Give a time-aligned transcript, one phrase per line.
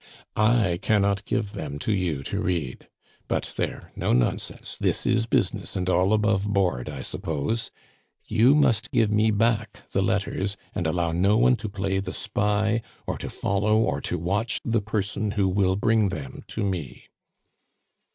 [0.35, 2.87] "I cannot give them to you to read.
[3.27, 7.69] But, there; no nonsense; this is business and all above board, I suppose?
[8.25, 12.81] You must give me back the letters, and allow no one to play the spy
[13.05, 17.07] or to follow or to watch the person who will bring them to me."